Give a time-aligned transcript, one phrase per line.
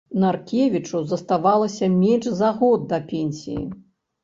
[0.21, 3.63] Наркевічу заставалася менш за год да пенсіі.